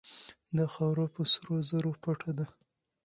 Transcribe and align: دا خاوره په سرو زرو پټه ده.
دا 0.57 0.65
خاوره 0.73 1.05
په 1.15 1.21
سرو 1.31 1.55
زرو 1.69 1.91
پټه 2.03 2.31
ده. 2.37 2.45